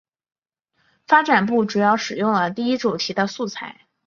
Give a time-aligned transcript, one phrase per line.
[1.05, 3.81] 发展部主要使用了第一主题的素材。